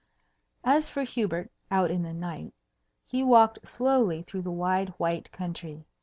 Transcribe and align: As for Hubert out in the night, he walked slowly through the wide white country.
As 0.63 0.89
for 0.89 1.03
Hubert 1.03 1.51
out 1.69 1.91
in 1.91 2.01
the 2.01 2.11
night, 2.11 2.55
he 3.05 3.21
walked 3.23 3.67
slowly 3.67 4.23
through 4.23 4.41
the 4.41 4.49
wide 4.49 4.89
white 4.97 5.31
country. 5.31 5.85